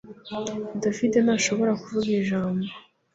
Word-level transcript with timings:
David 0.81 1.13
ntashobora 1.25 1.71
kuvuga 1.81 2.07
ijambo 2.21 2.65